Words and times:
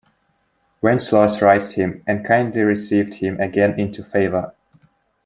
Wenceslas 0.81 1.43
raised 1.43 1.73
him 1.75 2.01
and 2.07 2.25
kindly 2.25 2.61
received 2.63 3.13
him 3.13 3.39
again 3.39 3.79
into 3.79 4.03
favor. 4.03 4.55